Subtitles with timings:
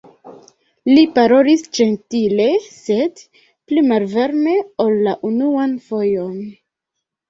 [0.89, 6.39] Li parolis ĝentile, sed pli malvarme ol la unuan fojon.